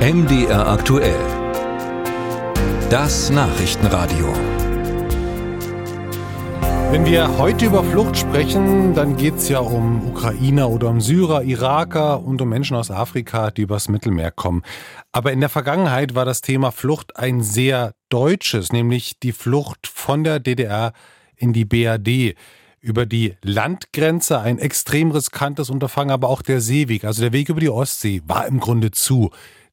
[0.00, 1.20] MDR aktuell.
[2.88, 4.32] Das Nachrichtenradio.
[6.90, 11.42] Wenn wir heute über Flucht sprechen, dann geht es ja um Ukrainer oder um Syrer,
[11.42, 14.62] Iraker und um Menschen aus Afrika, die übers Mittelmeer kommen.
[15.12, 20.24] Aber in der Vergangenheit war das Thema Flucht ein sehr deutsches, nämlich die Flucht von
[20.24, 20.94] der DDR
[21.36, 22.36] in die BRD
[22.80, 27.60] über die Landgrenze, ein extrem riskantes Unterfangen, aber auch der Seeweg, also der Weg über
[27.60, 29.30] die Ostsee, war im Grunde zu.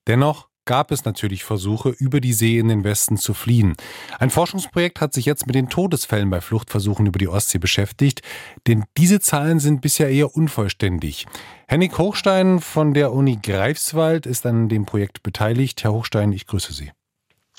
[0.07, 3.75] Dennoch gab es natürlich Versuche, über die See in den Westen zu fliehen.
[4.19, 8.21] Ein Forschungsprojekt hat sich jetzt mit den Todesfällen bei Fluchtversuchen über die Ostsee beschäftigt,
[8.67, 11.25] denn diese Zahlen sind bisher eher unvollständig.
[11.67, 15.83] Henning Hochstein von der Uni Greifswald ist an dem Projekt beteiligt.
[15.83, 16.91] Herr Hochstein, ich grüße Sie.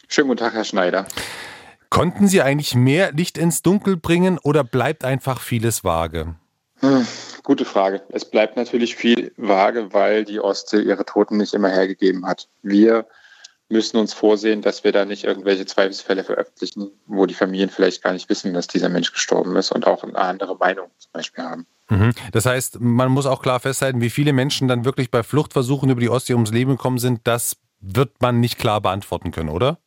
[0.07, 1.07] Schönen guten Tag, Herr Schneider.
[1.91, 6.37] Konnten Sie eigentlich mehr Licht ins Dunkel bringen oder bleibt einfach vieles vage?
[6.81, 7.07] Hm,
[7.43, 8.03] gute Frage.
[8.11, 12.49] Es bleibt natürlich viel vage, weil die Ostsee ihre Toten nicht immer hergegeben hat.
[12.63, 13.07] Wir
[13.69, 18.13] müssen uns vorsehen, dass wir da nicht irgendwelche Zweifelsfälle veröffentlichen, wo die Familien vielleicht gar
[18.13, 21.67] nicht wissen, dass dieser Mensch gestorben ist und auch eine andere Meinung zum Beispiel haben.
[21.91, 22.13] Mhm.
[22.33, 26.01] Das heißt, man muss auch klar festhalten, wie viele Menschen dann wirklich bei Fluchtversuchen über
[26.01, 29.79] die Ostsee ums Leben gekommen sind, das wird man nicht klar beantworten können, oder?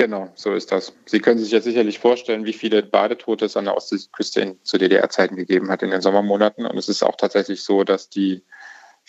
[0.00, 0.94] Genau, so ist das.
[1.04, 5.36] Sie können sich jetzt sicherlich vorstellen, wie viele Badetote es an der Ostseeküste zu DDR-Zeiten
[5.36, 6.64] gegeben hat in den Sommermonaten.
[6.64, 8.42] Und es ist auch tatsächlich so, dass die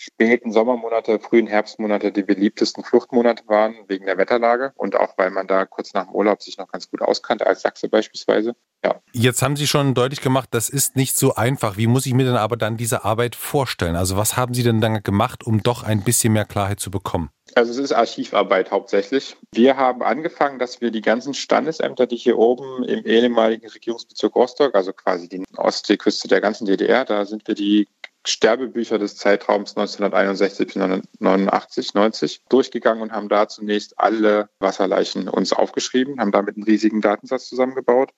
[0.02, 5.46] späten Sommermonate, frühen Herbstmonate die beliebtesten Fluchtmonate waren, wegen der Wetterlage und auch weil man
[5.46, 8.56] da kurz nach dem Urlaub sich noch ganz gut auskannte, als Sachse beispielsweise.
[8.84, 9.00] Ja.
[9.12, 11.76] Jetzt haben Sie schon deutlich gemacht, das ist nicht so einfach.
[11.76, 13.94] Wie muss ich mir denn aber dann diese Arbeit vorstellen?
[13.94, 17.30] Also was haben Sie denn dann gemacht, um doch ein bisschen mehr Klarheit zu bekommen?
[17.54, 19.36] Also es ist Archivarbeit hauptsächlich.
[19.52, 24.74] Wir haben angefangen, dass wir die ganzen Standesämter, die hier oben im ehemaligen Regierungsbezirk Rostock,
[24.74, 27.86] also quasi die Ostseeküste der ganzen DDR, da sind wir die
[28.24, 30.76] Sterbebücher des Zeitraums 1961 bis
[31.18, 37.00] 89, 90 durchgegangen und haben da zunächst alle Wasserleichen uns aufgeschrieben, haben damit einen riesigen
[37.00, 38.12] Datensatz zusammengebaut.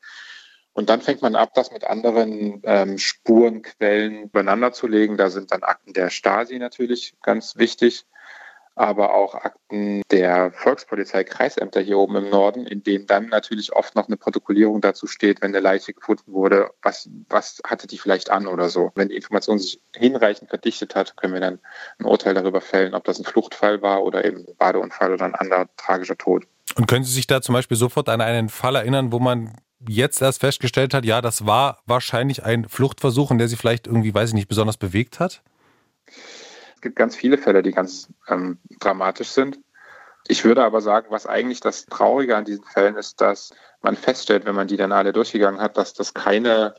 [0.75, 5.17] Und dann fängt man ab, das mit anderen ähm, Spurenquellen übereinander zu legen.
[5.17, 8.05] Da sind dann Akten der Stasi natürlich ganz wichtig
[8.77, 13.95] aber auch Akten der Volkspolizei, Kreisämter hier oben im Norden, in denen dann natürlich oft
[13.95, 18.31] noch eine Protokollierung dazu steht, wenn eine Leiche gefunden wurde, was, was hatte die vielleicht
[18.31, 18.91] an oder so.
[18.95, 21.61] Wenn die Information sich hinreichend verdichtet hat, können wir dann
[21.99, 25.35] ein Urteil darüber fällen, ob das ein Fluchtfall war oder eben ein Badeunfall oder ein
[25.35, 26.45] anderer tragischer Tod.
[26.77, 29.55] Und können Sie sich da zum Beispiel sofort an einen Fall erinnern, wo man
[29.87, 34.15] jetzt erst festgestellt hat, ja, das war wahrscheinlich ein Fluchtversuch, in der Sie vielleicht irgendwie,
[34.15, 35.43] weiß ich nicht, besonders bewegt hat?
[36.85, 39.59] Gibt ganz viele Fälle, die ganz ähm, dramatisch sind.
[40.29, 43.53] Ich würde aber sagen, was eigentlich das Traurige an diesen Fällen ist, dass
[43.83, 46.75] man feststellt, wenn man die dann alle durchgegangen hat, dass das keine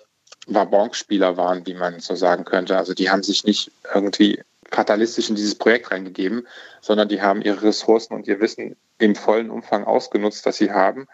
[0.48, 2.78] Wabonk-Spieler waren, wie man so sagen könnte.
[2.78, 6.48] Also die haben sich nicht irgendwie fatalistisch in dieses Projekt reingegeben,
[6.82, 11.08] sondern die haben ihre Ressourcen und ihr Wissen im vollen Umfang ausgenutzt, das sie haben.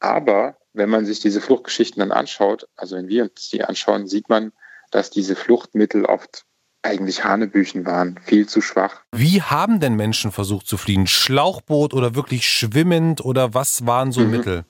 [0.00, 4.28] Aber wenn man sich diese Fluchtgeschichten dann anschaut, also wenn wir uns die anschauen, sieht
[4.28, 4.52] man,
[4.90, 6.44] dass diese Fluchtmittel oft
[6.82, 9.00] eigentlich Hanebüchen waren, viel zu schwach.
[9.12, 11.06] Wie haben denn Menschen versucht zu fliehen?
[11.06, 14.30] Schlauchboot oder wirklich schwimmend oder was waren so mhm.
[14.30, 14.64] Mittel?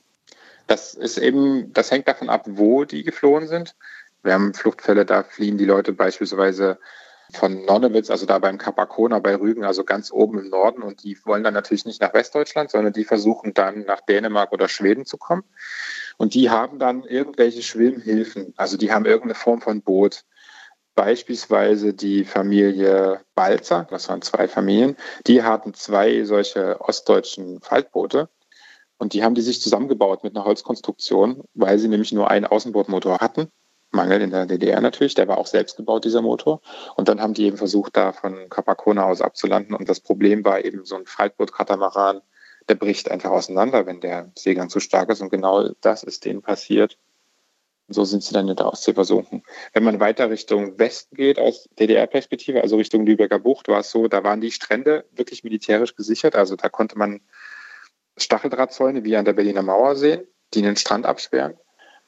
[0.66, 3.74] Das ist eben, das hängt davon ab, wo die geflohen sind.
[4.22, 6.78] Wir haben Fluchtfälle, da fliehen die Leute beispielsweise
[7.32, 10.82] von Nonnewitz, also da beim Kapakona bei Rügen, also ganz oben im Norden.
[10.82, 14.68] Und die wollen dann natürlich nicht nach Westdeutschland, sondern die versuchen dann nach Dänemark oder
[14.68, 15.42] Schweden zu kommen.
[16.18, 20.24] Und die haben dann irgendwelche Schwimmhilfen, also die haben irgendeine Form von Boot.
[20.94, 28.28] Beispielsweise die Familie Balzer, das waren zwei Familien, die hatten zwei solche ostdeutschen Faltboote
[28.98, 33.18] und die haben die sich zusammengebaut mit einer Holzkonstruktion, weil sie nämlich nur einen Außenbordmotor
[33.18, 33.50] hatten.
[33.90, 36.60] Mangel in der DDR natürlich, der war auch selbst gebaut, dieser Motor.
[36.96, 39.74] Und dann haben die eben versucht, da von Capacona aus abzulanden.
[39.74, 42.22] Und das Problem war eben so ein Faltboot-Katamaran,
[42.68, 45.20] der bricht einfach auseinander, wenn der Seegang zu stark ist.
[45.20, 46.96] Und genau das ist denen passiert
[47.88, 49.42] so sind sie dann in der Ostsee versunken.
[49.72, 54.08] Wenn man weiter Richtung Westen geht, aus DDR-Perspektive, also Richtung Lübecker Bucht, war es so,
[54.08, 56.34] da waren die Strände wirklich militärisch gesichert.
[56.34, 57.20] Also da konnte man
[58.16, 61.56] Stacheldrahtzäune wie an der Berliner Mauer sehen, die den Strand absperren.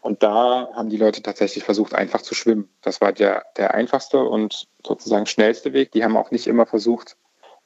[0.00, 2.68] Und da haben die Leute tatsächlich versucht, einfach zu schwimmen.
[2.82, 5.92] Das war der, der einfachste und sozusagen schnellste Weg.
[5.92, 7.16] Die haben auch nicht immer versucht,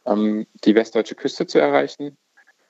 [0.06, 2.16] ähm, die westdeutsche Küste zu erreichen,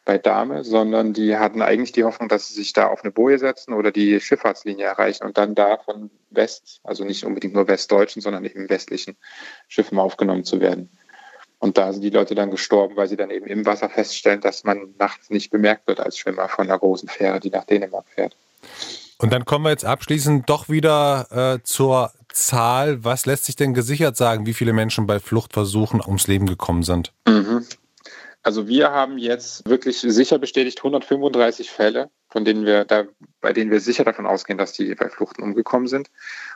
[0.09, 3.39] bei Dame, sondern die hatten eigentlich die Hoffnung, dass sie sich da auf eine Boje
[3.39, 8.23] setzen oder die Schifffahrtslinie erreichen und dann da von West, also nicht unbedingt nur westdeutschen,
[8.23, 9.19] sondern eben westlichen
[9.69, 10.89] Schiffen aufgenommen zu werden.
[11.59, 14.65] Und da sind die Leute dann gestorben, weil sie dann eben im Wasser feststellen, dass
[14.65, 18.35] man nachts nicht bemerkt wird als Schwimmer von einer großen Fähre, die nach Dänemark fährt.
[19.19, 21.27] Und dann kommen wir jetzt abschließend doch wieder
[21.59, 23.05] äh, zur Zahl.
[23.05, 27.13] Was lässt sich denn gesichert sagen, wie viele Menschen bei Fluchtversuchen ums Leben gekommen sind?
[27.27, 27.67] Mhm.
[28.49, 33.05] Also wir haben jetzt wirklich sicher bestätigt 135 Fälle, von denen wir da,
[33.43, 36.09] bei denen wir sicher davon ausgehen, dass die bei Fluchten umgekommen sind.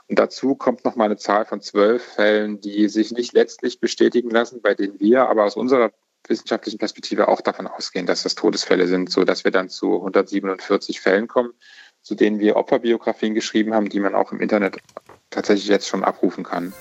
[0.08, 4.30] Und dazu kommt noch mal eine Zahl von zwölf Fällen, die sich nicht letztlich bestätigen
[4.30, 5.92] lassen, bei denen wir aber aus unserer
[6.26, 10.98] wissenschaftlichen Perspektive auch davon ausgehen, dass das Todesfälle sind, so dass wir dann zu 147
[10.98, 11.52] Fällen kommen,
[12.00, 14.78] zu denen wir Opferbiografien geschrieben haben, die man auch im Internet
[15.28, 16.72] tatsächlich jetzt schon abrufen kann.